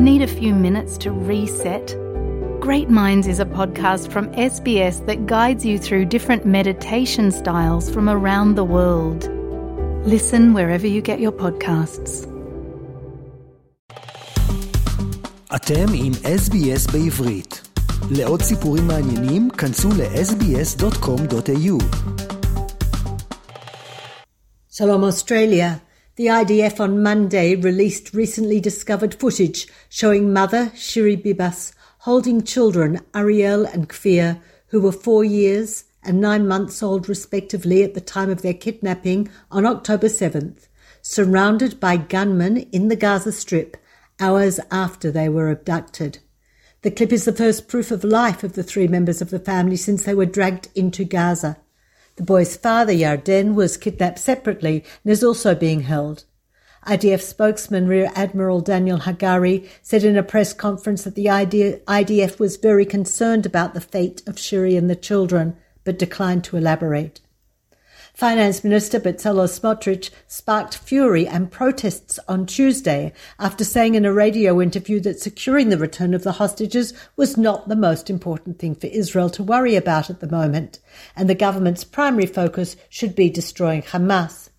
[0.00, 1.86] Need a few minutes to reset?
[2.60, 8.08] Great Minds is a podcast from SBS that guides you through different meditation styles from
[8.08, 9.20] around the world.
[10.14, 12.26] Listen wherever you get your podcasts.
[15.56, 17.62] אתם עם SBS בעברית.
[18.10, 21.76] לעוד סיפורים מעניינים, כנסו ל-sbs.com.au.
[24.70, 25.80] Shalom Australia.
[26.21, 33.65] The IDF on Monday released recently discovered footage showing mother Shiri Bibas holding children Ariel
[33.65, 38.43] and Kfir, who were four years and nine months old respectively at the time of
[38.43, 40.67] their kidnapping on October 7th,
[41.01, 43.75] surrounded by gunmen in the Gaza Strip
[44.19, 46.19] hours after they were abducted.
[46.83, 49.75] The clip is the first proof of life of the three members of the family
[49.75, 51.57] since they were dragged into Gaza.
[52.17, 56.25] The boy's father, Yarden, was kidnapped separately and is also being held.
[56.85, 62.57] IDF spokesman Rear Admiral Daniel Hagari said in a press conference that the IDF was
[62.57, 67.21] very concerned about the fate of Shiri and the children, but declined to elaborate.
[68.13, 74.61] Finance Minister Bezalel Smotrich sparked fury and protests on Tuesday after saying in a radio
[74.61, 78.87] interview that securing the return of the hostages was not the most important thing for
[78.87, 80.79] Israel to worry about at the moment,
[81.15, 84.49] and the government's primary focus should be destroying Hamas.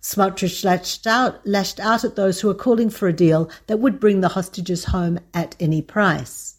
[0.00, 4.00] Smotrich lashed out, lashed out at those who are calling for a deal that would
[4.00, 6.56] bring the hostages home at any price.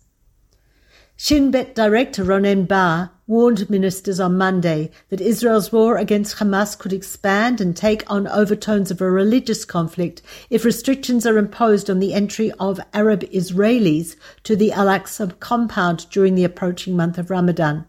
[1.16, 6.92] Shin Bet director Ronen Bar warned ministers on Monday that Israel's war against Hamas could
[6.92, 12.16] expand and take on overtones of a religious conflict if restrictions are imposed on the
[12.16, 17.86] entry of Arab Israelis to the Al Aqsa compound during the approaching month of Ramadan.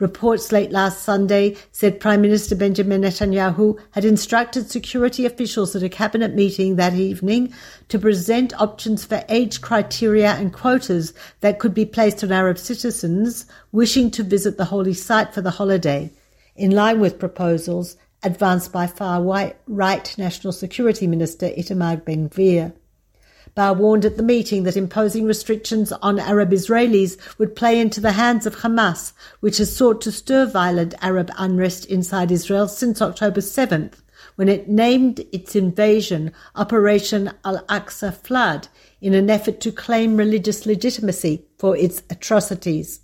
[0.00, 5.88] Reports late last Sunday said Prime Minister Benjamin Netanyahu had instructed security officials at a
[5.88, 7.54] cabinet meeting that evening
[7.88, 13.46] to present options for age criteria and quotas that could be placed on Arab citizens
[13.70, 16.10] wishing to visit the holy site for the holiday,
[16.56, 19.22] in line with proposals advanced by far
[19.66, 22.72] right National Security Minister Itamar Ben-Gvir.
[23.54, 28.12] Bar warned at the meeting that imposing restrictions on Arab Israelis would play into the
[28.12, 33.40] hands of Hamas, which has sought to stir violent Arab unrest inside Israel since October
[33.40, 34.02] 7th,
[34.34, 38.66] when it named its invasion Operation Al-Aqsa Flood
[39.00, 43.02] in an effort to claim religious legitimacy for its atrocities.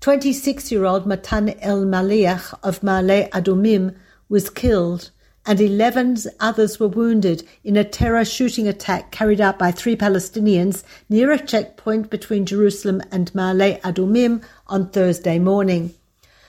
[0.00, 3.94] 26-year-old Matan El Maliach of Ma'ale Adumim
[4.30, 5.10] was killed
[5.46, 10.82] and 11 others were wounded in a terror shooting attack carried out by three Palestinians
[11.08, 15.94] near a checkpoint between Jerusalem and Ma'ale Adumim on Thursday morning.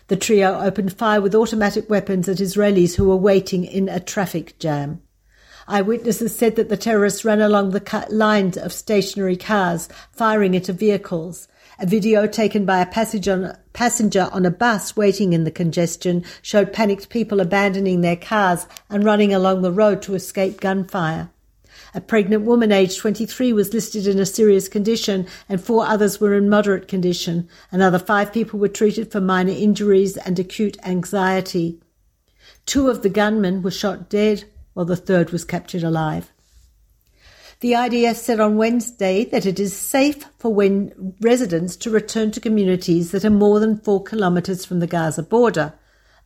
[0.07, 4.57] The trio opened fire with automatic weapons at Israelis who were waiting in a traffic
[4.59, 5.01] jam.
[5.67, 11.47] Eyewitnesses said that the terrorists ran along the lines of stationary cars, firing into vehicles.
[11.77, 17.09] A video taken by a passenger on a bus waiting in the congestion showed panicked
[17.09, 21.29] people abandoning their cars and running along the road to escape gunfire.
[21.93, 26.33] A pregnant woman aged 23 was listed in a serious condition and four others were
[26.33, 27.49] in moderate condition.
[27.71, 31.81] Another five people were treated for minor injuries and acute anxiety.
[32.65, 36.31] Two of the gunmen were shot dead while the third was captured alive.
[37.65, 42.39] The IDF said on Wednesday that it is safe for when residents to return to
[42.39, 45.73] communities that are more than four kilometres from the Gaza border,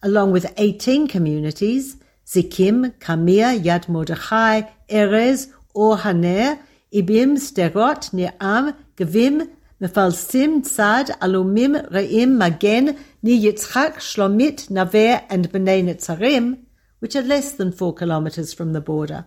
[0.04, 1.96] along with 18 communities,
[2.28, 6.60] Zikim, Kamir, Yad Mordechai, Erez, Or Haner,
[6.94, 9.50] Ibim, Sderot, Ne'am, Gevim,
[9.82, 16.66] Mefalsim, Tzad, Alumim, Re'im, Magen, Nir Yitzchak, Shlomit, Naver, and Bnei Netzarim,
[17.00, 19.26] which are less than four kilometres from the border.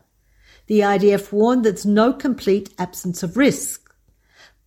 [0.73, 3.95] The IDF warned there's no complete absence of risk.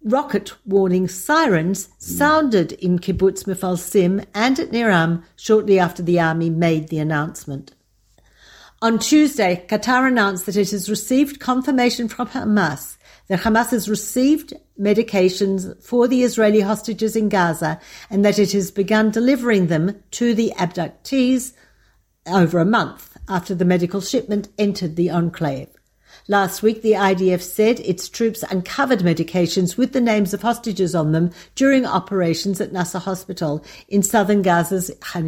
[0.04, 6.52] Rocket warning sirens sounded in Kibbutz Mefalsim and at Nir Am shortly after the army
[6.52, 7.74] made the announcement.
[8.84, 14.54] On Tuesday, Qatar announced that it has received confirmation from Hamas that Hamas has received
[14.80, 17.80] medications for the Israeli hostages in Gaza
[18.12, 21.54] and that it has begun delivering them to the abductees
[22.28, 25.75] over a month after the medical shipment entered the enclave.
[26.28, 31.12] Last week, the IDF said its troops uncovered medications with the names of hostages on
[31.12, 35.28] them during operations at Nasser Hospital in southern Gaza's Khan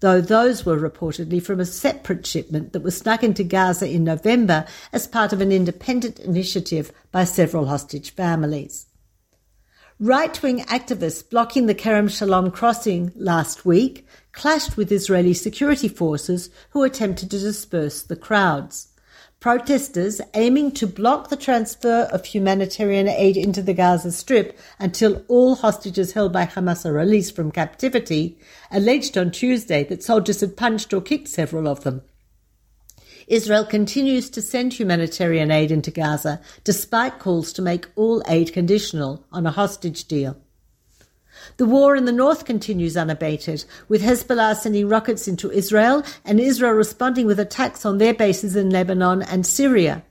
[0.00, 4.64] though those were reportedly from a separate shipment that was snuck into Gaza in November
[4.92, 8.86] as part of an independent initiative by several hostage families.
[9.98, 16.48] Right wing activists blocking the Kerem Shalom crossing last week clashed with Israeli security forces
[16.70, 18.89] who attempted to disperse the crowds.
[19.40, 25.54] Protesters aiming to block the transfer of humanitarian aid into the Gaza Strip until all
[25.54, 28.38] hostages held by Hamas are released from captivity
[28.70, 32.02] alleged on Tuesday that soldiers had punched or kicked several of them.
[33.28, 39.24] Israel continues to send humanitarian aid into Gaza despite calls to make all aid conditional
[39.32, 40.36] on a hostage deal.
[41.56, 46.72] The war in the north continues unabated, with Hezbollah sending rockets into Israel and Israel
[46.72, 50.02] responding with attacks on their bases in Lebanon and Syria.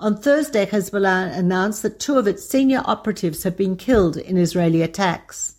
[0.00, 4.82] On Thursday, Hezbollah announced that two of its senior operatives have been killed in Israeli
[4.82, 5.56] attacks.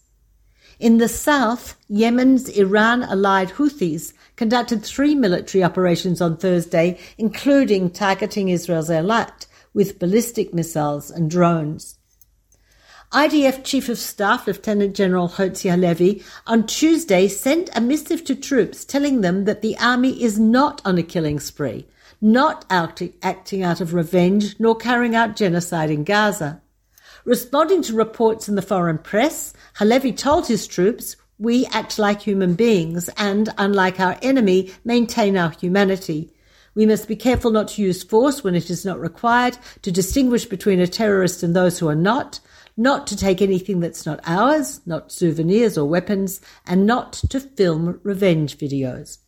[0.77, 8.50] In the south, Yemen's Iran allied Houthis conducted three military operations on Thursday, including targeting
[8.50, 11.97] Israel's Eilat with ballistic missiles and drones.
[13.15, 18.83] IDF Chief of Staff Lieutenant General Herzi Halevi on Tuesday sent a missive to troops
[18.83, 21.88] telling them that the army is not on a killing spree,
[22.19, 26.62] not acting out of revenge, nor carrying out genocide in Gaza.
[27.23, 32.53] Responding to reports in the foreign press, Halevi told his troops, we act like human
[32.53, 36.33] beings and, unlike our enemy, maintain our humanity.
[36.73, 40.44] We must be careful not to use force when it is not required, to distinguish
[40.44, 42.41] between a terrorist and those who are not,
[42.77, 48.00] not to take anything that's not ours, not souvenirs or weapons, and not to film
[48.04, 49.19] revenge videos.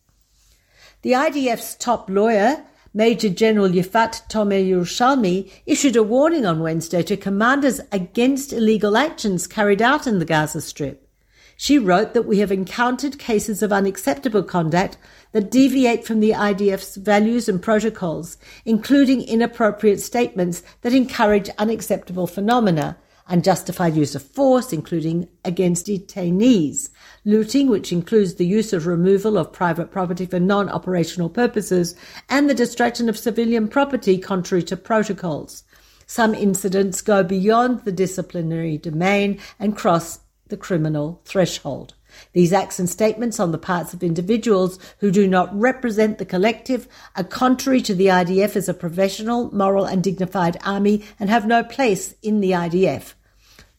[1.02, 7.16] The IDF's top lawyer, Major General Yifat Tomer Yerushalmi, issued a warning on Wednesday to
[7.16, 11.08] commanders against illegal actions carried out in the Gaza Strip.
[11.56, 14.96] She wrote that we have encountered cases of unacceptable conduct
[15.32, 22.96] that deviate from the IDF's values and protocols, including inappropriate statements that encourage unacceptable phenomena,
[23.28, 26.88] unjustified use of force, including against detainees,
[27.24, 31.94] looting, which includes the use of removal of private property for non-operational purposes,
[32.28, 35.64] and the destruction of civilian property contrary to protocols.
[36.06, 41.94] Some incidents go beyond the disciplinary domain and cross the criminal threshold.
[42.32, 46.88] These acts and statements on the parts of individuals who do not represent the collective
[47.14, 51.62] are contrary to the IDF as a professional, moral and dignified army and have no
[51.62, 53.14] place in the IDF.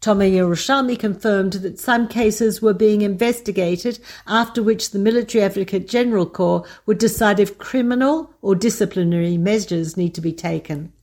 [0.02, 6.26] Tomer Yerushalmi confirmed that some cases were being investigated, after which the Military Advocate General
[6.26, 10.94] Corps would decide if criminal or disciplinary measures need to be taken.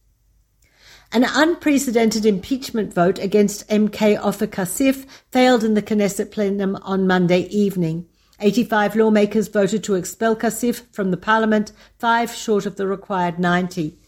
[1.13, 7.43] An unprecedented impeachment vote against MK Ofer Kassif failed in the Knesset plenum on Monday
[7.49, 8.07] evening.
[8.41, 13.99] 85 lawmakers voted to expel Kassif from the parliament, five short of the required 90.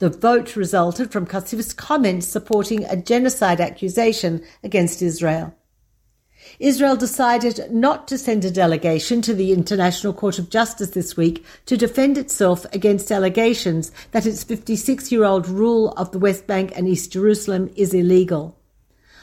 [0.00, 5.54] The vote resulted from Kassif's comments supporting a genocide accusation against Israel.
[6.58, 11.44] Israel decided not to send a delegation to the International Court of Justice this week
[11.66, 16.72] to defend itself against allegations that its 56 year old rule of the West Bank
[16.74, 18.59] and East Jerusalem is illegal.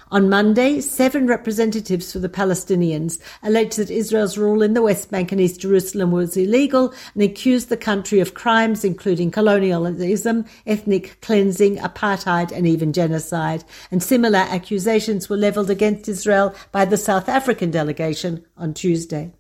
[0.09, 5.33] On Monday, seven representatives for the Palestinians alleged that Israel's rule in the West Bank
[5.33, 11.75] and East Jerusalem was illegal and accused the country of crimes including colonialism, ethnic cleansing,
[11.79, 13.65] apartheid, and even genocide.
[13.91, 19.33] And similar accusations were leveled against Israel by the South African delegation on Tuesday.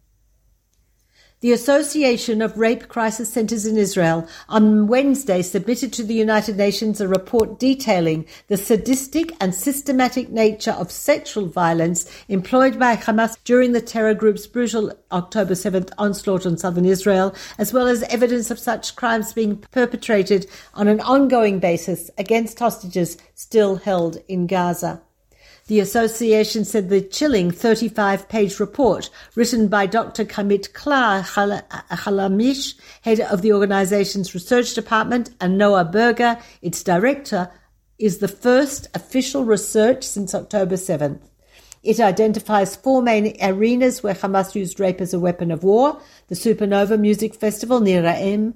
[1.39, 6.99] The Association of Rape Crisis Centers in Israel on Wednesday submitted to the United Nations
[6.99, 13.73] a report detailing the sadistic and systematic nature of sexual violence employed by Hamas during
[13.73, 18.57] the terror group's brutal October 7th onslaught on southern Israel, as well as evidence of
[18.57, 25.03] such crimes being perpetrated on an ongoing basis against hostages still held in Gaza.
[25.67, 30.23] The association said the chilling 35 page report written by Dr.
[30.23, 37.51] Karmit Klar Halamish, head of the organization's research department, and Noah Berger, its director,
[37.99, 41.19] is the first official research since October 7th.
[41.83, 46.35] It identifies four main arenas where Hamas used rape as a weapon of war the
[46.35, 48.53] Supernova Music Festival near Ra'im,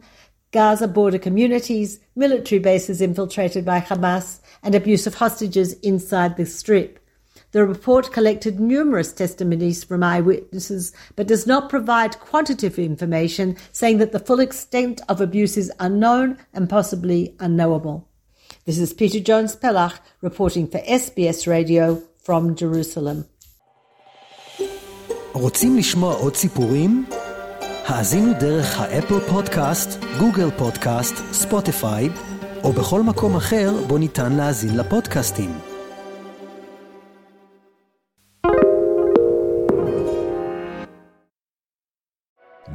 [0.54, 7.00] Gaza border communities, military bases infiltrated by Hamas, and abuse of hostages inside the strip.
[7.54, 14.14] The report collected numerous testimonies from eyewitnesses, but does not provide quantitative information, saying that
[14.14, 18.08] the full extent of abuse is unknown and possibly unknowable.
[18.66, 23.26] This is Peta Jones Pellach reporting for SBS Radio from Jerusalem.
[25.34, 27.06] רוצים לשמוע עוד סיפורים?
[27.86, 29.90] האזינו דרך האפל פודקאסט,
[30.20, 32.10] גוגל פודקאסט, ספוטיפיי,
[32.64, 35.71] או בכל מקום אחר בו ניתן להאזין לפודקאסטים.